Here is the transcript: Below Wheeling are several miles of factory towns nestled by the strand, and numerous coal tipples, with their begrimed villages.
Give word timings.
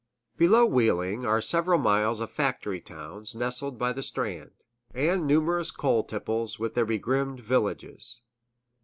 Below 0.35 0.65
Wheeling 0.65 1.27
are 1.27 1.41
several 1.41 1.77
miles 1.77 2.21
of 2.21 2.31
factory 2.31 2.81
towns 2.81 3.35
nestled 3.35 3.77
by 3.77 3.93
the 3.93 4.01
strand, 4.01 4.49
and 4.95 5.27
numerous 5.27 5.69
coal 5.69 6.03
tipples, 6.03 6.57
with 6.57 6.73
their 6.73 6.85
begrimed 6.87 7.39
villages. 7.39 8.19